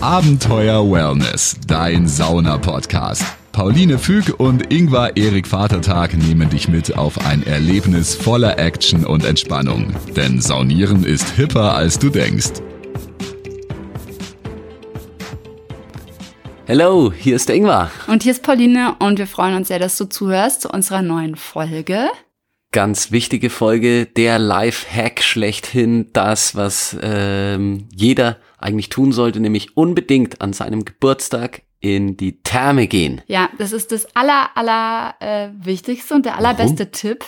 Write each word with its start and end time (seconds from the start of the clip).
Abenteuer 0.00 0.88
Wellness, 0.88 1.56
dein 1.66 2.06
Sauna-Podcast. 2.06 3.24
Pauline 3.50 3.98
Füg 3.98 4.38
und 4.38 4.72
Ingvar 4.72 5.16
Erik 5.16 5.48
Vatertag 5.48 6.16
nehmen 6.16 6.48
dich 6.48 6.68
mit 6.68 6.96
auf 6.96 7.26
ein 7.26 7.44
Erlebnis 7.44 8.14
voller 8.14 8.60
Action 8.60 9.04
und 9.04 9.24
Entspannung. 9.24 9.92
Denn 10.14 10.40
Saunieren 10.40 11.02
ist 11.02 11.30
hipper, 11.30 11.74
als 11.74 11.98
du 11.98 12.10
denkst. 12.10 12.62
Hallo, 16.68 17.12
hier 17.12 17.34
ist 17.34 17.48
der 17.48 17.56
Ingvar. 17.56 17.90
Und 18.06 18.22
hier 18.22 18.30
ist 18.30 18.44
Pauline 18.44 18.94
und 19.00 19.18
wir 19.18 19.26
freuen 19.26 19.56
uns 19.56 19.66
sehr, 19.66 19.80
dass 19.80 19.98
du 19.98 20.04
zuhörst 20.04 20.62
zu 20.62 20.70
unserer 20.70 21.02
neuen 21.02 21.34
Folge. 21.34 22.08
Ganz 22.70 23.10
wichtige 23.10 23.50
Folge, 23.50 24.06
der 24.06 24.38
Life-Hack 24.38 25.24
schlechthin, 25.24 26.10
das, 26.12 26.54
was 26.54 26.96
ähm, 27.02 27.88
jeder 27.92 28.36
eigentlich 28.58 28.88
tun 28.88 29.12
sollte, 29.12 29.40
nämlich 29.40 29.76
unbedingt 29.76 30.40
an 30.40 30.52
seinem 30.52 30.84
Geburtstag 30.84 31.62
in 31.80 32.16
die 32.16 32.42
Therme 32.42 32.88
gehen. 32.88 33.20
Ja, 33.26 33.50
das 33.58 33.72
ist 33.72 33.92
das 33.92 34.16
aller, 34.16 34.50
aller 34.56 35.14
äh, 35.20 35.50
wichtigste 35.60 36.14
und 36.14 36.26
der 36.26 36.36
allerbeste 36.36 36.80
Warum? 36.80 36.92
Tipp. 36.92 37.24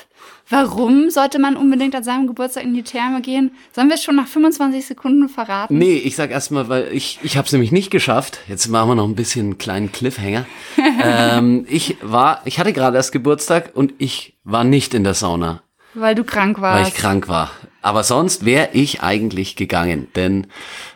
Warum 0.49 1.11
sollte 1.11 1.39
man 1.39 1.57
unbedingt 1.57 1.95
an 1.95 2.03
seinem 2.03 2.27
Geburtstag 2.27 2.65
in 2.65 2.75
die 2.75 2.83
Therme 2.83 3.21
gehen? 3.21 3.53
Sollen 3.73 3.89
wir 3.89 3.95
es 3.95 4.03
schon 4.03 4.17
nach 4.17 4.27
25 4.27 4.85
Sekunden 4.85 5.29
verraten? 5.29 5.79
Nee, 5.79 5.99
ich 5.99 6.17
sag 6.17 6.33
erstmal, 6.33 6.69
weil 6.69 6.89
ich, 6.93 7.21
ich 7.23 7.37
habe 7.37 7.47
es 7.47 7.53
nämlich 7.53 7.71
nicht 7.71 7.93
geschafft. 7.93 8.41
Jetzt 8.49 8.67
machen 8.67 8.89
wir 8.89 8.95
noch 8.97 9.07
ein 9.07 9.15
bisschen 9.15 9.47
einen 9.47 9.59
kleinen 9.59 9.93
Cliffhanger. 9.93 10.47
ähm, 11.03 11.65
ich 11.69 11.99
war, 12.03 12.43
ich 12.45 12.59
hatte 12.59 12.73
gerade 12.73 12.97
erst 12.97 13.13
Geburtstag 13.13 13.71
und 13.75 13.95
ich 13.99 14.37
war 14.43 14.65
nicht 14.65 14.93
in 14.95 15.05
der 15.05 15.15
Sauna. 15.15 15.63
Weil 15.95 16.17
du 16.17 16.25
krank 16.25 16.61
warst. 16.61 16.81
Weil 16.81 16.89
ich 16.89 16.95
krank 16.95 17.29
war. 17.29 17.53
Aber 17.83 18.05
sonst 18.05 18.45
wäre 18.45 18.71
ich 18.73 19.03
eigentlich 19.03 19.57
gegangen. 19.57 20.09
Denn, 20.15 20.47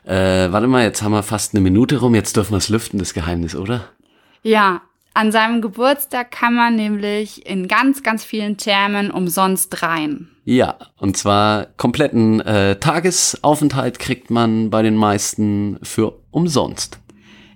äh, 0.04 0.50
warte 0.50 0.66
mal, 0.66 0.84
jetzt 0.84 1.02
haben 1.02 1.12
wir 1.12 1.22
fast 1.22 1.54
eine 1.54 1.62
Minute 1.62 1.98
rum, 1.98 2.14
jetzt 2.14 2.36
dürfen 2.36 2.52
wir 2.52 2.58
es 2.58 2.68
lüften, 2.68 2.98
das 2.98 3.14
Geheimnis, 3.14 3.54
oder? 3.54 3.88
Ja, 4.42 4.82
an 5.14 5.30
seinem 5.30 5.62
Geburtstag 5.62 6.32
kann 6.32 6.54
man 6.54 6.74
nämlich 6.74 7.46
in 7.46 7.68
ganz, 7.68 8.02
ganz 8.02 8.24
vielen 8.24 8.56
Thermen 8.56 9.10
umsonst 9.12 9.82
rein. 9.82 10.28
Ja, 10.44 10.76
und 10.98 11.16
zwar 11.16 11.66
kompletten 11.76 12.40
äh, 12.40 12.76
Tagesaufenthalt 12.76 13.98
kriegt 13.98 14.30
man 14.30 14.70
bei 14.70 14.82
den 14.82 14.96
meisten 14.96 15.78
für 15.82 16.18
umsonst. 16.32 16.98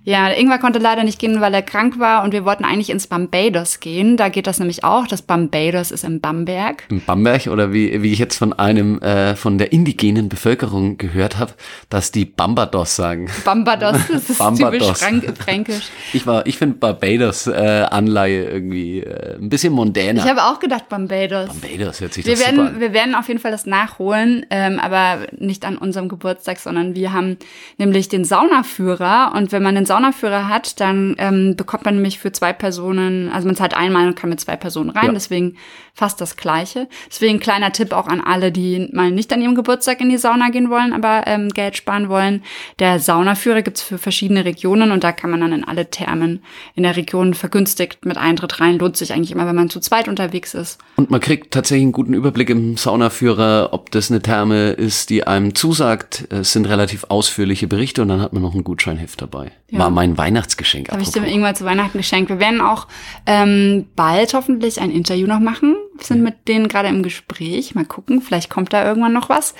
Ja, 0.09 0.27
Ingwer 0.31 0.57
konnte 0.57 0.79
leider 0.79 1.03
nicht 1.03 1.19
gehen, 1.19 1.39
weil 1.39 1.53
er 1.53 1.61
krank 1.61 1.99
war 1.99 2.23
und 2.23 2.33
wir 2.33 2.43
wollten 2.43 2.65
eigentlich 2.65 2.89
ins 2.89 3.05
Barbados 3.05 3.79
gehen. 3.79 4.17
Da 4.17 4.29
geht 4.29 4.47
das 4.47 4.57
nämlich 4.57 4.83
auch. 4.83 5.05
Das 5.05 5.21
Barbados 5.21 5.91
ist 5.91 6.03
in 6.03 6.19
Bamberg. 6.19 6.85
In 6.89 7.05
Bamberg 7.05 7.45
oder 7.45 7.73
wie, 7.73 8.01
wie 8.01 8.11
ich 8.11 8.17
jetzt 8.17 8.35
von 8.35 8.51
einem 8.53 8.99
äh, 9.03 9.35
von 9.35 9.59
der 9.59 9.71
indigenen 9.71 10.27
Bevölkerung 10.27 10.97
gehört 10.97 11.37
habe, 11.37 11.53
dass 11.91 12.11
die 12.11 12.25
Bambados 12.25 12.95
sagen. 12.95 13.29
Bambados, 13.45 13.99
das 14.11 14.31
ist 14.31 14.39
Bambados. 14.39 14.99
typisch 14.99 15.37
fränkisch. 15.37 15.89
Ich 16.13 16.25
war, 16.25 16.47
ich 16.47 16.57
finde 16.57 16.77
Barbados 16.79 17.45
äh, 17.45 17.85
Anleihe 17.91 18.45
irgendwie 18.45 19.01
äh, 19.01 19.35
ein 19.35 19.49
bisschen 19.49 19.73
mondäner. 19.73 20.23
Ich 20.23 20.27
habe 20.27 20.43
auch 20.45 20.59
gedacht 20.59 20.89
Barbados. 20.89 21.49
Barbados 21.49 22.01
hört 22.01 22.15
sich 22.15 22.25
wir 22.25 22.33
das 22.33 22.43
werden, 22.43 22.55
super 22.55 22.69
an. 22.69 22.79
Wir 22.79 22.93
werden 22.93 23.13
auf 23.13 23.27
jeden 23.27 23.39
Fall 23.39 23.51
das 23.51 23.67
nachholen, 23.67 24.43
ähm, 24.49 24.79
aber 24.79 25.27
nicht 25.37 25.65
an 25.65 25.77
unserem 25.77 26.09
Geburtstag, 26.09 26.57
sondern 26.57 26.95
wir 26.95 27.13
haben 27.13 27.37
nämlich 27.77 28.09
den 28.09 28.25
Saunaführer 28.25 29.33
und 29.35 29.51
wenn 29.51 29.61
man 29.61 29.75
den 29.75 29.85
Saunaführer 29.85 29.98
Saunaführer 29.99 30.47
hat, 30.47 30.79
dann 30.79 31.15
ähm, 31.17 31.55
bekommt 31.55 31.83
man 31.85 31.95
nämlich 31.95 32.19
für 32.19 32.31
zwei 32.31 32.53
Personen, 32.53 33.29
also 33.29 33.47
man 33.47 33.55
zahlt 33.55 33.73
einmal 33.73 34.07
und 34.07 34.15
kann 34.15 34.29
mit 34.29 34.39
zwei 34.39 34.55
Personen 34.55 34.89
rein, 34.89 35.07
ja. 35.07 35.11
deswegen 35.11 35.57
fast 35.93 36.21
das 36.21 36.37
Gleiche. 36.37 36.87
Deswegen 37.09 37.39
kleiner 37.39 37.73
Tipp 37.73 37.91
auch 37.91 38.07
an 38.07 38.21
alle, 38.21 38.53
die 38.53 38.89
mal 38.93 39.11
nicht 39.11 39.33
an 39.33 39.41
ihrem 39.41 39.55
Geburtstag 39.55 39.99
in 39.99 40.09
die 40.09 40.17
Sauna 40.17 40.49
gehen 40.49 40.69
wollen, 40.69 40.93
aber 40.93 41.23
ähm, 41.27 41.49
Geld 41.49 41.75
sparen 41.75 42.07
wollen. 42.07 42.43
Der 42.79 42.99
Saunaführer 42.99 43.61
gibt's 43.61 43.81
für 43.81 43.97
verschiedene 43.97 44.45
Regionen 44.45 44.91
und 44.91 45.03
da 45.03 45.11
kann 45.11 45.29
man 45.29 45.41
dann 45.41 45.51
in 45.51 45.65
alle 45.65 45.89
Thermen 45.89 46.41
in 46.75 46.83
der 46.83 46.95
Region 46.95 47.33
vergünstigt 47.33 48.05
mit 48.05 48.17
Eintritt 48.17 48.61
rein. 48.61 48.79
Lohnt 48.79 48.95
sich 48.95 49.11
eigentlich 49.11 49.31
immer, 49.31 49.45
wenn 49.45 49.55
man 49.55 49.69
zu 49.69 49.81
zweit 49.81 50.07
unterwegs 50.07 50.53
ist. 50.53 50.79
Und 50.95 51.11
man 51.11 51.19
kriegt 51.19 51.51
tatsächlich 51.51 51.83
einen 51.83 51.91
guten 51.91 52.13
Überblick 52.13 52.49
im 52.49 52.77
Saunaführer, 52.77 53.69
ob 53.73 53.91
das 53.91 54.09
eine 54.09 54.21
Therme 54.21 54.71
ist, 54.71 55.09
die 55.09 55.27
einem 55.27 55.53
zusagt. 55.55 56.27
Es 56.29 56.53
sind 56.53 56.65
relativ 56.65 57.05
ausführliche 57.09 57.67
Berichte 57.67 58.01
und 58.01 58.07
dann 58.07 58.21
hat 58.21 58.31
man 58.31 58.41
noch 58.41 58.55
ein 58.55 58.63
Gutscheinheft 58.63 59.21
dabei. 59.21 59.51
Ja. 59.71 59.79
War 59.79 59.89
mein 59.89 60.17
Weihnachtsgeschenk. 60.17 60.89
Habe 60.89 61.01
ich 61.01 61.11
dir 61.11 61.25
irgendwann 61.25 61.55
zu 61.55 61.63
Weihnachten 61.63 61.97
geschenkt. 61.97 62.29
Wir 62.29 62.39
werden 62.39 62.59
auch 62.59 62.87
ähm, 63.25 63.87
bald 63.95 64.33
hoffentlich 64.33 64.81
ein 64.81 64.89
Interview 64.89 65.27
noch 65.27 65.39
machen. 65.39 65.75
Wir 65.95 66.05
sind 66.05 66.23
mit 66.23 66.47
denen 66.47 66.67
gerade 66.67 66.87
im 66.87 67.03
Gespräch. 67.03 67.75
Mal 67.75 67.85
gucken, 67.85 68.21
vielleicht 68.21 68.49
kommt 68.49 68.73
da 68.73 68.85
irgendwann 68.85 69.13
noch 69.13 69.29
was. 69.29 69.53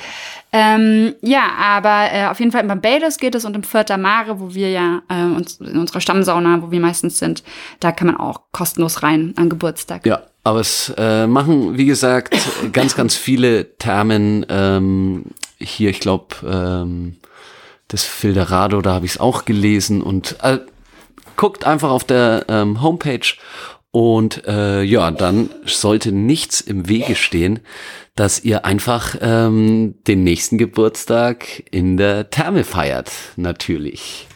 Ähm, 0.52 1.14
ja, 1.22 1.44
aber 1.60 2.12
äh, 2.12 2.26
auf 2.26 2.40
jeden 2.40 2.52
Fall 2.52 2.62
in 2.62 2.68
Barbados 2.68 3.18
geht 3.18 3.36
es 3.36 3.46
und 3.46 3.56
im 3.56 3.64
Vierter 3.64 3.98
Mare, 3.98 4.40
wo 4.40 4.54
wir 4.56 4.72
ja 4.72 5.04
äh, 5.10 5.24
uns 5.24 5.60
in 5.60 5.78
unserer 5.78 6.02
Stammsauna, 6.02 6.64
wo 6.64 6.72
wir 6.72 6.80
meistens 6.80 7.20
sind, 7.20 7.44
da 7.80 7.92
kann 7.92 8.08
man 8.08 8.18
auch 8.18 8.42
kostenlos 8.52 9.04
rein 9.04 9.34
an 9.38 9.50
Geburtstag. 9.50 10.08
Ja, 10.08 10.24
aber 10.44 10.62
es 10.62 10.92
äh, 10.98 11.28
machen, 11.28 11.78
wie 11.78 11.86
gesagt, 11.86 12.36
ganz, 12.72 12.96
ganz 12.96 13.16
viele 13.16 13.78
Thermen 13.78 14.46
ähm, 14.50 15.26
hier, 15.60 15.92
ich 15.92 16.00
glaube, 16.00 16.36
ähm, 16.44 17.18
das 17.90 18.06
Filderado, 18.06 18.82
da 18.82 18.94
habe 18.94 19.06
ich 19.06 19.14
es 19.14 19.20
auch 19.20 19.44
gelesen 19.44 20.02
und 20.02 20.38
äh, 20.42 20.60
guckt 21.36 21.66
einfach 21.66 21.90
auf 21.90 22.06
der 22.06 22.46
ähm, 22.48 22.82
Homepage 22.82 23.36
und 23.92 24.46
äh, 24.46 24.84
ja, 24.84 25.12
dann 25.12 25.50
sollte 25.66 26.12
nichts 26.12 26.62
im 26.62 26.88
Wege 26.88 27.16
stehen, 27.16 27.60
dass 28.16 28.44
ihr 28.44 28.64
einfach 28.64 29.16
ähm, 29.20 29.96
den 30.08 30.24
nächsten 30.24 30.58
Geburtstag 30.58 31.64
in 31.72 31.98
der 31.98 32.30
Therme 32.30 32.64
feiert, 32.64 33.12
natürlich. 33.36 34.29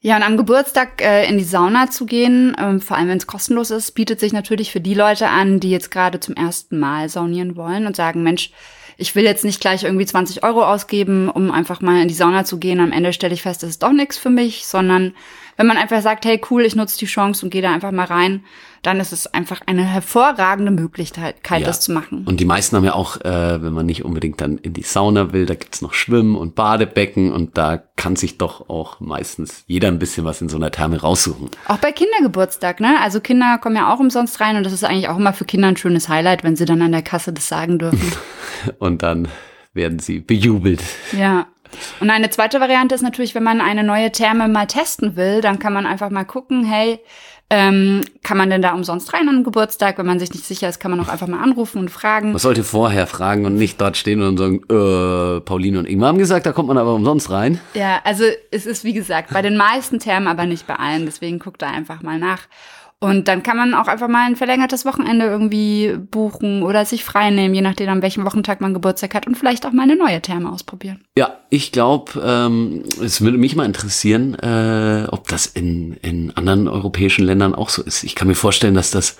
Ja, 0.00 0.16
und 0.16 0.22
am 0.22 0.36
Geburtstag 0.36 1.02
äh, 1.02 1.28
in 1.28 1.38
die 1.38 1.44
Sauna 1.44 1.90
zu 1.90 2.06
gehen, 2.06 2.56
ähm, 2.58 2.80
vor 2.80 2.96
allem 2.96 3.08
wenn 3.08 3.18
es 3.18 3.26
kostenlos 3.26 3.72
ist, 3.72 3.92
bietet 3.92 4.20
sich 4.20 4.32
natürlich 4.32 4.70
für 4.70 4.80
die 4.80 4.94
Leute 4.94 5.28
an, 5.28 5.58
die 5.58 5.70
jetzt 5.70 5.90
gerade 5.90 6.20
zum 6.20 6.36
ersten 6.36 6.78
Mal 6.78 7.08
saunieren 7.08 7.56
wollen 7.56 7.84
und 7.84 7.96
sagen, 7.96 8.22
Mensch, 8.22 8.52
ich 8.96 9.14
will 9.16 9.24
jetzt 9.24 9.44
nicht 9.44 9.60
gleich 9.60 9.82
irgendwie 9.82 10.06
20 10.06 10.44
Euro 10.44 10.64
ausgeben, 10.64 11.28
um 11.28 11.50
einfach 11.50 11.80
mal 11.80 12.00
in 12.00 12.08
die 12.08 12.14
Sauna 12.14 12.44
zu 12.44 12.58
gehen. 12.58 12.78
Am 12.78 12.92
Ende 12.92 13.12
stelle 13.12 13.34
ich 13.34 13.42
fest, 13.42 13.62
das 13.62 13.70
ist 13.70 13.82
doch 13.82 13.92
nichts 13.92 14.18
für 14.18 14.30
mich, 14.30 14.66
sondern 14.66 15.14
wenn 15.58 15.66
man 15.66 15.76
einfach 15.76 16.00
sagt, 16.00 16.24
hey 16.24 16.40
cool, 16.50 16.62
ich 16.62 16.76
nutze 16.76 16.96
die 16.98 17.06
Chance 17.06 17.44
und 17.44 17.50
gehe 17.50 17.60
da 17.60 17.74
einfach 17.74 17.90
mal 17.90 18.06
rein, 18.06 18.44
dann 18.82 19.00
ist 19.00 19.12
es 19.12 19.26
einfach 19.26 19.60
eine 19.66 19.82
hervorragende 19.82 20.70
Möglichkeit, 20.70 21.34
ja. 21.50 21.58
das 21.58 21.80
zu 21.80 21.90
machen. 21.90 22.24
Und 22.26 22.38
die 22.38 22.44
meisten 22.44 22.76
haben 22.76 22.84
ja 22.84 22.94
auch, 22.94 23.20
äh, 23.22 23.60
wenn 23.60 23.72
man 23.72 23.84
nicht 23.84 24.04
unbedingt 24.04 24.40
dann 24.40 24.58
in 24.58 24.72
die 24.72 24.82
Sauna 24.82 25.32
will, 25.32 25.46
da 25.46 25.54
gibt's 25.54 25.82
noch 25.82 25.94
Schwimmen 25.94 26.36
und 26.36 26.54
Badebecken 26.54 27.32
und 27.32 27.58
da 27.58 27.82
kann 27.96 28.14
sich 28.14 28.38
doch 28.38 28.70
auch 28.70 29.00
meistens 29.00 29.64
jeder 29.66 29.88
ein 29.88 29.98
bisschen 29.98 30.24
was 30.24 30.40
in 30.40 30.48
so 30.48 30.56
einer 30.56 30.70
Therme 30.70 31.00
raussuchen. 31.00 31.50
Auch 31.66 31.78
bei 31.78 31.90
Kindergeburtstag, 31.90 32.78
ne? 32.78 32.96
Also 33.02 33.20
Kinder 33.20 33.58
kommen 33.58 33.74
ja 33.74 33.92
auch 33.92 33.98
umsonst 33.98 34.40
rein 34.40 34.56
und 34.56 34.64
das 34.64 34.72
ist 34.72 34.84
eigentlich 34.84 35.08
auch 35.08 35.16
immer 35.16 35.32
für 35.32 35.44
Kinder 35.44 35.66
ein 35.66 35.76
schönes 35.76 36.08
Highlight, 36.08 36.44
wenn 36.44 36.54
sie 36.54 36.66
dann 36.66 36.80
an 36.82 36.92
der 36.92 37.02
Kasse 37.02 37.32
das 37.32 37.48
sagen 37.48 37.80
dürfen. 37.80 38.12
und 38.78 39.02
dann 39.02 39.26
werden 39.74 39.98
sie 39.98 40.20
bejubelt. 40.20 40.82
Ja, 41.18 41.48
und 42.00 42.10
eine 42.10 42.30
zweite 42.30 42.60
Variante 42.60 42.94
ist 42.94 43.02
natürlich, 43.02 43.34
wenn 43.34 43.42
man 43.42 43.60
eine 43.60 43.84
neue 43.84 44.12
Therme 44.12 44.48
mal 44.48 44.66
testen 44.66 45.16
will, 45.16 45.40
dann 45.40 45.58
kann 45.58 45.72
man 45.72 45.86
einfach 45.86 46.10
mal 46.10 46.24
gucken, 46.24 46.64
hey, 46.64 47.00
ähm, 47.50 48.02
kann 48.22 48.36
man 48.36 48.50
denn 48.50 48.60
da 48.60 48.74
umsonst 48.74 49.14
rein 49.14 49.26
an 49.28 49.36
den 49.36 49.44
Geburtstag? 49.44 49.96
Wenn 49.96 50.04
man 50.04 50.18
sich 50.18 50.32
nicht 50.32 50.44
sicher 50.44 50.68
ist, 50.68 50.80
kann 50.80 50.90
man 50.90 51.00
auch 51.00 51.08
einfach 51.08 51.26
mal 51.26 51.42
anrufen 51.42 51.78
und 51.78 51.90
fragen. 51.90 52.32
Man 52.32 52.38
sollte 52.38 52.62
vorher 52.62 53.06
fragen 53.06 53.46
und 53.46 53.54
nicht 53.54 53.80
dort 53.80 53.96
stehen 53.96 54.20
und 54.20 54.36
sagen, 54.36 54.62
äh, 54.70 55.40
Pauline 55.40 55.78
und 55.78 55.88
Ingmar 55.88 56.08
haben 56.08 56.18
gesagt, 56.18 56.44
da 56.44 56.52
kommt 56.52 56.68
man 56.68 56.76
aber 56.76 56.94
umsonst 56.94 57.30
rein. 57.30 57.58
Ja, 57.72 58.00
also 58.04 58.24
es 58.50 58.66
ist 58.66 58.84
wie 58.84 58.92
gesagt 58.92 59.32
bei 59.32 59.40
den 59.40 59.56
meisten 59.56 59.98
Thermen, 59.98 60.28
aber 60.28 60.44
nicht 60.44 60.66
bei 60.66 60.76
allen. 60.76 61.06
Deswegen 61.06 61.38
guckt 61.38 61.62
da 61.62 61.68
einfach 61.68 62.02
mal 62.02 62.18
nach. 62.18 62.40
Und 63.00 63.28
dann 63.28 63.44
kann 63.44 63.56
man 63.56 63.74
auch 63.74 63.86
einfach 63.86 64.08
mal 64.08 64.26
ein 64.26 64.34
verlängertes 64.34 64.84
Wochenende 64.84 65.26
irgendwie 65.26 65.96
buchen 65.96 66.64
oder 66.64 66.84
sich 66.84 67.04
frei 67.04 67.30
nehmen, 67.30 67.54
je 67.54 67.60
nachdem, 67.60 67.88
an 67.90 68.02
welchem 68.02 68.24
Wochentag 68.24 68.60
man 68.60 68.74
Geburtstag 68.74 69.14
hat 69.14 69.24
und 69.28 69.36
vielleicht 69.36 69.64
auch 69.66 69.70
mal 69.70 69.84
eine 69.84 69.94
neue 69.94 70.20
Therme 70.20 70.50
ausprobieren. 70.50 71.04
Ja, 71.16 71.38
ich 71.48 71.70
glaube, 71.70 72.20
ähm, 72.24 72.82
es 73.00 73.20
würde 73.20 73.38
mich 73.38 73.54
mal 73.54 73.66
interessieren, 73.66 74.34
äh, 74.34 75.06
ob 75.12 75.28
das 75.28 75.46
in, 75.46 75.92
in 76.02 76.36
anderen 76.36 76.66
europäischen 76.66 77.24
Ländern 77.24 77.54
auch 77.54 77.68
so 77.68 77.82
ist. 77.82 78.02
Ich 78.02 78.16
kann 78.16 78.26
mir 78.26 78.34
vorstellen, 78.34 78.74
dass 78.74 78.90
das 78.90 79.16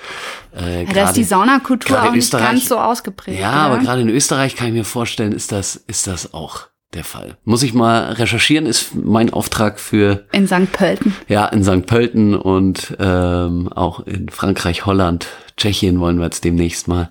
äh, 0.57 0.85
ja, 0.85 0.93
da 0.93 1.05
ist 1.05 1.17
die 1.17 1.23
Saunakultur 1.23 2.03
auch 2.03 2.11
nicht 2.11 2.33
ganz 2.33 2.69
so 2.69 2.79
ausgeprägt. 2.79 3.39
Ja, 3.39 3.67
oder? 3.67 3.75
aber 3.75 3.79
gerade 3.79 4.01
in 4.01 4.09
Österreich 4.09 4.57
kann 4.57 4.67
ich 4.69 4.75
mir 4.75 4.85
vorstellen, 4.85 5.31
ist 5.31 5.53
das, 5.53 5.77
ist 5.77 6.09
das 6.09 6.35
auch 6.35 6.67
der 6.94 7.05
Fall. 7.05 7.37
Muss 7.44 7.62
ich 7.62 7.75
mal 7.75 8.12
recherchieren, 8.12 8.67
ist 8.67 8.94
mein 8.94 9.31
Auftrag 9.32 9.79
für. 9.79 10.26
In 10.32 10.46
St. 10.46 10.73
Pölten. 10.73 11.14
Ja, 11.29 11.46
in 11.46 11.62
St. 11.62 11.87
Pölten 11.87 12.35
und 12.35 12.96
ähm, 12.99 13.70
auch 13.73 14.00
in 14.06 14.29
Frankreich, 14.31 14.87
Holland, 14.87 15.29
Tschechien 15.56 16.00
wollen 16.00 16.19
wir 16.19 16.25
jetzt 16.25 16.44
demnächst 16.44 16.88
mal. 16.88 17.11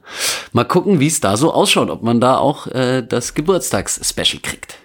Mal 0.51 0.65
gucken, 0.65 1.00
wie 1.00 1.07
es 1.07 1.19
da 1.19 1.38
so 1.38 1.53
ausschaut, 1.53 1.89
ob 1.89 2.01
man 2.01 2.19
da 2.19 2.38
auch 2.38 2.68
äh, 2.68 3.03
das 3.03 3.33
Geburtstags-Special 3.33 4.41
kriegt. 4.41 4.77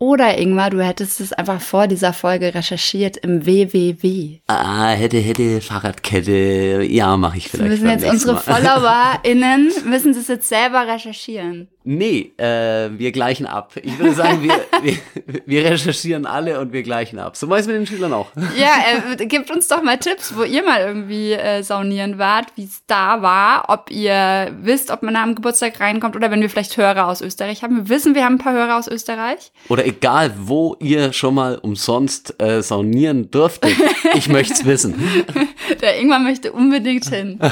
Oder 0.00 0.38
Ingmar, 0.38 0.70
du 0.70 0.80
hättest 0.80 1.20
es 1.20 1.32
einfach 1.32 1.60
vor 1.60 1.88
dieser 1.88 2.12
Folge 2.12 2.54
recherchiert 2.54 3.16
im 3.16 3.44
WWW. 3.44 4.38
Ah, 4.46 4.90
hätte, 4.90 5.18
hätte, 5.18 5.60
Fahrradkette. 5.60 6.84
Ja, 6.88 7.16
mache 7.16 7.38
ich 7.38 7.48
vielleicht. 7.48 7.82
Wir 7.82 7.88
müssen 7.88 7.90
jetzt 7.90 8.08
unsere 8.08 8.36
FollowerInnen, 8.40 9.72
müssen 9.86 10.12
es 10.12 10.28
jetzt 10.28 10.48
selber 10.48 10.86
recherchieren. 10.86 11.66
Nee, 11.90 12.32
äh, 12.36 12.90
wir 12.98 13.12
gleichen 13.12 13.46
ab. 13.46 13.72
Ich 13.82 13.98
würde 13.98 14.12
sagen, 14.12 14.42
wir, 14.42 14.52
wir, 14.82 14.98
wir 15.46 15.64
recherchieren 15.64 16.26
alle 16.26 16.60
und 16.60 16.70
wir 16.70 16.82
gleichen 16.82 17.18
ab. 17.18 17.34
So 17.34 17.46
meist 17.46 17.66
mit 17.66 17.76
den 17.76 17.86
Schülern 17.86 18.12
auch. 18.12 18.26
Ja, 18.58 18.74
äh, 19.18 19.24
gebt 19.24 19.50
uns 19.50 19.68
doch 19.68 19.82
mal 19.82 19.96
Tipps, 19.96 20.36
wo 20.36 20.42
ihr 20.42 20.62
mal 20.62 20.82
irgendwie 20.82 21.32
äh, 21.32 21.62
saunieren 21.62 22.18
wart, 22.18 22.48
wie 22.56 22.64
es 22.64 22.82
da 22.86 23.22
war, 23.22 23.64
ob 23.68 23.90
ihr 23.90 24.54
wisst, 24.60 24.90
ob 24.90 25.02
man 25.02 25.14
da 25.14 25.22
am 25.22 25.34
Geburtstag 25.34 25.80
reinkommt 25.80 26.14
oder 26.14 26.30
wenn 26.30 26.42
wir 26.42 26.50
vielleicht 26.50 26.76
Hörer 26.76 27.06
aus 27.06 27.22
Österreich 27.22 27.62
haben. 27.62 27.76
Wir 27.76 27.88
wissen, 27.88 28.14
wir 28.14 28.22
haben 28.22 28.34
ein 28.34 28.38
paar 28.38 28.52
Hörer 28.52 28.76
aus 28.76 28.86
Österreich. 28.86 29.50
Oder 29.70 29.86
egal, 29.86 30.34
wo 30.36 30.76
ihr 30.80 31.14
schon 31.14 31.36
mal 31.36 31.56
umsonst 31.56 32.34
äh, 32.42 32.60
saunieren 32.60 33.30
durftet. 33.30 33.74
Ich 34.12 34.28
möchte 34.28 34.52
es 34.52 34.66
wissen. 34.66 35.02
Der 35.80 35.98
Ingmar 35.98 36.18
möchte 36.18 36.52
unbedingt 36.52 37.08
hin. 37.08 37.38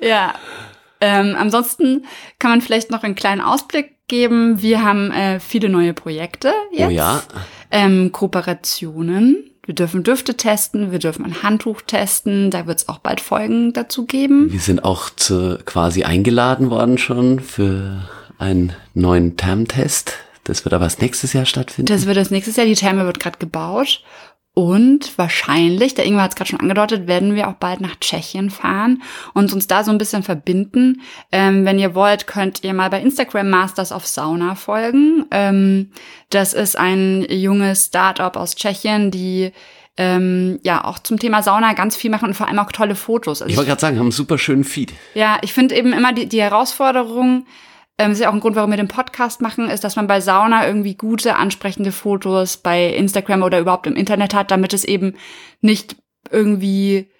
Ja. 0.00 0.34
Ähm, 1.00 1.34
ansonsten 1.38 2.04
kann 2.38 2.50
man 2.50 2.60
vielleicht 2.60 2.90
noch 2.90 3.02
einen 3.02 3.14
kleinen 3.14 3.40
Ausblick 3.40 3.96
geben. 4.08 4.60
Wir 4.60 4.82
haben 4.82 5.10
äh, 5.12 5.40
viele 5.40 5.68
neue 5.68 5.94
Projekte 5.94 6.52
jetzt. 6.72 6.88
Oh 6.88 6.90
ja. 6.90 7.22
Ähm, 7.70 8.12
Kooperationen. 8.12 9.44
Wir 9.64 9.74
dürfen 9.74 10.02
Düfte 10.02 10.36
testen, 10.36 10.90
wir 10.90 10.98
dürfen 10.98 11.24
ein 11.24 11.42
Handtuch 11.42 11.82
testen. 11.82 12.50
Da 12.50 12.66
wird 12.66 12.78
es 12.78 12.88
auch 12.88 12.98
bald 12.98 13.20
Folgen 13.20 13.72
dazu 13.72 14.04
geben. 14.04 14.52
Wir 14.52 14.58
sind 14.58 14.84
auch 14.84 15.10
zu, 15.10 15.58
quasi 15.64 16.02
eingeladen 16.02 16.70
worden 16.70 16.98
schon 16.98 17.40
für 17.40 18.08
einen 18.38 18.72
neuen 18.94 19.36
Termtest. 19.36 20.14
Das 20.44 20.64
wird 20.64 20.72
aber 20.72 20.84
erst 20.84 21.00
nächstes 21.00 21.32
Jahr 21.34 21.44
stattfinden. 21.46 21.92
Das 21.92 22.06
wird 22.06 22.16
das 22.16 22.30
nächstes 22.30 22.56
Jahr. 22.56 22.66
Die 22.66 22.74
Therme 22.74 23.04
wird 23.04 23.20
gerade 23.20 23.38
gebaut. 23.38 24.02
Und 24.52 25.16
wahrscheinlich, 25.16 25.94
der 25.94 26.04
Ingwer 26.04 26.22
hat 26.22 26.32
es 26.32 26.36
gerade 26.36 26.50
schon 26.50 26.60
angedeutet, 26.60 27.06
werden 27.06 27.36
wir 27.36 27.48
auch 27.48 27.54
bald 27.54 27.80
nach 27.80 27.94
Tschechien 28.00 28.50
fahren 28.50 29.02
und 29.32 29.52
uns 29.52 29.68
da 29.68 29.84
so 29.84 29.92
ein 29.92 29.98
bisschen 29.98 30.24
verbinden. 30.24 31.02
Ähm, 31.30 31.64
wenn 31.64 31.78
ihr 31.78 31.94
wollt, 31.94 32.26
könnt 32.26 32.64
ihr 32.64 32.74
mal 32.74 32.90
bei 32.90 33.00
Instagram 33.00 33.48
Masters 33.48 33.92
of 33.92 34.06
Sauna 34.06 34.56
folgen. 34.56 35.24
Ähm, 35.30 35.92
das 36.30 36.52
ist 36.52 36.76
ein 36.76 37.24
junges 37.30 37.86
Startup 37.86 38.36
aus 38.36 38.56
Tschechien, 38.56 39.12
die 39.12 39.52
ähm, 39.96 40.58
ja 40.62 40.84
auch 40.84 40.98
zum 40.98 41.18
Thema 41.18 41.42
Sauna 41.42 41.74
ganz 41.74 41.94
viel 41.94 42.10
machen 42.10 42.28
und 42.28 42.34
vor 42.34 42.48
allem 42.48 42.58
auch 42.58 42.72
tolle 42.72 42.96
Fotos. 42.96 43.42
Also 43.42 43.50
ich 43.50 43.56
wollte 43.56 43.68
gerade 43.68 43.80
sagen, 43.80 43.98
haben 43.98 44.06
einen 44.06 44.12
super 44.12 44.38
schönen 44.38 44.64
Feed. 44.64 44.92
Ja, 45.14 45.38
ich 45.42 45.52
finde 45.52 45.76
eben 45.76 45.92
immer 45.92 46.12
die, 46.12 46.26
die 46.26 46.40
Herausforderung, 46.40 47.46
ähm, 48.00 48.12
ist 48.12 48.20
ja 48.20 48.30
auch 48.30 48.34
ein 48.34 48.40
Grund, 48.40 48.56
warum 48.56 48.70
wir 48.70 48.78
den 48.78 48.88
Podcast 48.88 49.42
machen, 49.42 49.68
ist, 49.68 49.84
dass 49.84 49.96
man 49.96 50.06
bei 50.06 50.20
Sauna 50.20 50.66
irgendwie 50.66 50.94
gute, 50.94 51.36
ansprechende 51.36 51.92
Fotos 51.92 52.56
bei 52.56 52.86
Instagram 52.86 53.42
oder 53.42 53.60
überhaupt 53.60 53.86
im 53.86 53.94
Internet 53.94 54.32
hat, 54.32 54.50
damit 54.50 54.72
es 54.72 54.84
eben 54.84 55.16
nicht 55.60 55.96
irgendwie 56.30 57.10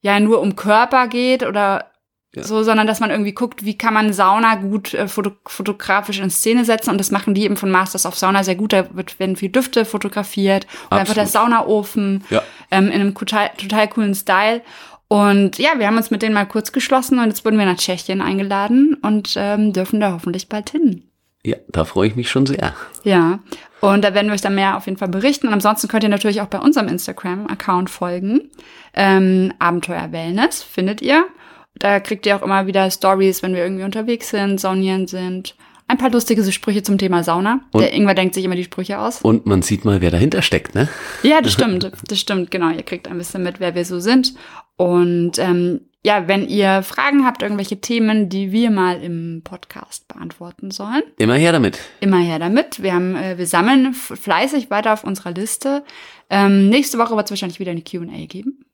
ja 0.00 0.18
nur 0.18 0.40
um 0.40 0.56
Körper 0.56 1.08
geht 1.08 1.44
oder 1.44 1.90
ja. 2.34 2.42
so, 2.42 2.62
sondern 2.62 2.86
dass 2.86 3.00
man 3.00 3.10
irgendwie 3.10 3.32
guckt, 3.32 3.66
wie 3.66 3.76
kann 3.76 3.92
man 3.92 4.14
Sauna 4.14 4.54
gut 4.54 4.94
äh, 4.94 5.08
foto 5.08 5.32
fotografisch 5.46 6.20
in 6.20 6.30
Szene 6.30 6.64
setzen 6.64 6.90
und 6.90 6.98
das 6.98 7.10
machen 7.10 7.34
die 7.34 7.42
eben 7.42 7.56
von 7.58 7.70
Masters 7.70 8.06
of 8.06 8.16
Sauna 8.16 8.42
sehr 8.42 8.54
gut. 8.54 8.72
Da 8.72 8.94
wird, 8.94 9.18
werden 9.18 9.36
viel 9.36 9.50
Düfte 9.50 9.84
fotografiert 9.84 10.66
oder 10.90 11.00
einfach 11.00 11.14
der 11.14 11.26
Saunaofen 11.26 12.24
ja. 12.30 12.42
ähm, 12.70 12.86
in 12.86 13.00
einem 13.00 13.14
total, 13.14 13.50
total 13.58 13.88
coolen 13.88 14.14
Style. 14.14 14.62
Und 15.12 15.58
ja, 15.58 15.70
wir 15.78 15.88
haben 15.88 15.96
uns 15.96 16.12
mit 16.12 16.22
denen 16.22 16.34
mal 16.34 16.46
kurz 16.46 16.70
geschlossen 16.70 17.18
und 17.18 17.26
jetzt 17.26 17.44
wurden 17.44 17.58
wir 17.58 17.66
nach 17.66 17.78
Tschechien 17.78 18.22
eingeladen 18.22 18.96
und 19.02 19.34
ähm, 19.36 19.72
dürfen 19.72 19.98
da 19.98 20.12
hoffentlich 20.12 20.48
bald 20.48 20.70
hin. 20.70 21.02
Ja, 21.42 21.56
da 21.66 21.84
freue 21.84 22.06
ich 22.06 22.14
mich 22.14 22.30
schon 22.30 22.46
sehr. 22.46 22.74
Ja, 23.02 23.40
und 23.80 24.04
da 24.04 24.14
werden 24.14 24.28
wir 24.28 24.34
euch 24.34 24.40
dann 24.40 24.54
mehr 24.54 24.76
auf 24.76 24.86
jeden 24.86 24.98
Fall 24.98 25.08
berichten. 25.08 25.48
Und 25.48 25.52
ansonsten 25.52 25.88
könnt 25.88 26.04
ihr 26.04 26.10
natürlich 26.10 26.40
auch 26.42 26.46
bei 26.46 26.60
unserem 26.60 26.86
Instagram-Account 26.86 27.90
folgen. 27.90 28.52
Ähm, 28.94 29.52
Abenteuer 29.58 30.12
Wellness 30.12 30.62
findet 30.62 31.02
ihr. 31.02 31.26
Da 31.74 31.98
kriegt 31.98 32.24
ihr 32.24 32.36
auch 32.36 32.42
immer 32.42 32.68
wieder 32.68 32.88
Stories, 32.88 33.42
wenn 33.42 33.54
wir 33.54 33.64
irgendwie 33.64 33.84
unterwegs 33.84 34.30
sind, 34.30 34.60
saunieren 34.60 35.08
sind 35.08 35.56
ein 35.90 35.98
paar 35.98 36.10
lustige 36.10 36.50
Sprüche 36.50 36.82
zum 36.82 36.98
Thema 36.98 37.24
Sauna. 37.24 37.60
Und, 37.72 37.80
der 37.80 37.92
Ingwer 37.92 38.14
denkt 38.14 38.34
sich 38.34 38.44
immer 38.44 38.54
die 38.54 38.64
Sprüche 38.64 39.00
aus. 39.00 39.22
Und 39.22 39.46
man 39.46 39.62
sieht 39.62 39.84
mal, 39.84 40.00
wer 40.00 40.12
dahinter 40.12 40.40
steckt, 40.40 40.74
ne? 40.74 40.88
Ja, 41.22 41.40
das 41.40 41.52
stimmt. 41.52 41.90
Das 42.06 42.18
stimmt, 42.18 42.50
genau. 42.50 42.70
Ihr 42.70 42.84
kriegt 42.84 43.08
ein 43.08 43.18
bisschen 43.18 43.42
mit, 43.42 43.58
wer 43.58 43.74
wir 43.74 43.84
so 43.84 43.98
sind. 43.98 44.34
Und 44.80 45.32
ähm, 45.38 45.82
ja, 46.02 46.26
wenn 46.26 46.48
ihr 46.48 46.82
Fragen 46.82 47.26
habt, 47.26 47.42
irgendwelche 47.42 47.82
Themen, 47.82 48.30
die 48.30 48.50
wir 48.50 48.70
mal 48.70 49.02
im 49.02 49.42
Podcast 49.44 50.08
beantworten 50.08 50.70
sollen. 50.70 51.02
Immer 51.18 51.34
her 51.34 51.52
damit. 51.52 51.78
Immer 52.00 52.20
her 52.20 52.38
damit. 52.38 52.82
Wir 52.82 52.94
haben, 52.94 53.14
äh, 53.14 53.36
wir 53.36 53.46
sammeln 53.46 53.92
fleißig 53.92 54.70
weiter 54.70 54.94
auf 54.94 55.04
unserer 55.04 55.32
Liste. 55.32 55.84
Ähm, 56.30 56.70
nächste 56.70 56.96
Woche 56.96 57.14
wird 57.14 57.26
es 57.26 57.30
wahrscheinlich 57.30 57.60
wieder 57.60 57.72
eine 57.72 57.82
Q&A 57.82 58.24
geben. 58.24 58.64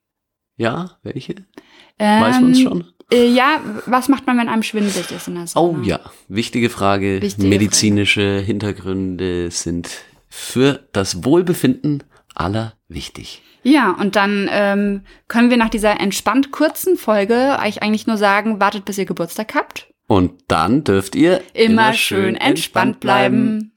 Ja, 0.55 0.91
welche? 1.03 1.35
Ähm, 1.99 2.21
Weiß 2.21 2.39
man 2.39 2.51
es 2.51 2.61
schon? 2.61 2.85
Äh, 3.11 3.27
ja, 3.27 3.59
was 3.85 4.07
macht 4.07 4.25
man, 4.27 4.37
wenn 4.37 4.47
einem 4.47 4.63
schwindelig 4.63 5.11
ist 5.11 5.27
in 5.27 5.35
der 5.35 5.47
Sauna? 5.47 5.79
Oh 5.79 5.81
ja, 5.83 5.99
wichtige 6.29 6.69
Frage. 6.69 7.21
Wichtige 7.21 7.49
Medizinische 7.49 8.21
Frage. 8.21 8.45
Hintergründe 8.45 9.51
sind 9.51 9.89
für 10.29 10.87
das 10.93 11.25
Wohlbefinden 11.25 12.05
aller 12.39 12.73
wichtig. 12.87 13.41
Ja, 13.63 13.91
und 13.91 14.15
dann 14.15 14.47
ähm, 14.51 15.01
können 15.27 15.49
wir 15.49 15.57
nach 15.57 15.69
dieser 15.69 15.99
entspannt 15.99 16.51
kurzen 16.51 16.97
Folge 16.97 17.57
euch 17.61 17.81
eigentlich 17.81 18.07
nur 18.07 18.17
sagen, 18.17 18.59
wartet 18.59 18.85
bis 18.85 18.97
ihr 18.97 19.05
Geburtstag 19.05 19.55
habt. 19.55 19.87
Und 20.07 20.43
dann 20.47 20.83
dürft 20.83 21.15
ihr 21.15 21.41
immer, 21.53 21.89
immer 21.89 21.93
schön 21.93 22.35
entspannt 22.35 22.99
bleiben. 22.99 23.76